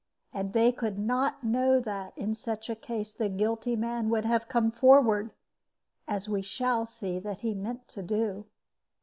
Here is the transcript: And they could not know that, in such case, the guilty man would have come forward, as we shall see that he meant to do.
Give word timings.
And 0.33 0.53
they 0.53 0.71
could 0.71 0.97
not 0.97 1.43
know 1.43 1.79
that, 1.79 2.17
in 2.17 2.33
such 2.33 2.71
case, 2.81 3.11
the 3.11 3.29
guilty 3.29 3.75
man 3.75 4.09
would 4.09 4.25
have 4.25 4.47
come 4.49 4.71
forward, 4.71 5.31
as 6.07 6.27
we 6.27 6.41
shall 6.41 6.87
see 6.87 7.19
that 7.19 7.41
he 7.41 7.53
meant 7.53 7.87
to 7.89 8.01
do. 8.01 8.45